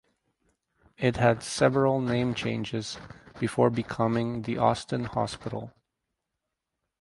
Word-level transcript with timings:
It 0.97 1.17
had 1.17 1.43
several 1.43 2.01
name 2.01 2.33
changes 2.33 2.97
before 3.39 3.69
becoming 3.69 4.41
the 4.41 4.57
Austin 4.57 5.03
Hospital. 5.05 5.73